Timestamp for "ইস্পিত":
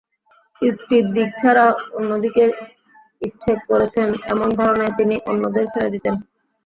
0.61-1.05